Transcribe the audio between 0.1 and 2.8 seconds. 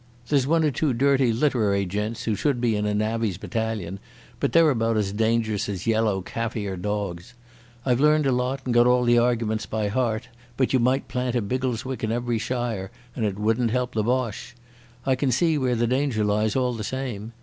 There's one or two dirty literary gents who should be